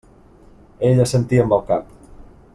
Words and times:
Ell 0.89 1.03
assentí 1.03 1.41
amb 1.45 1.55
el 1.59 1.63
cap. 1.71 1.95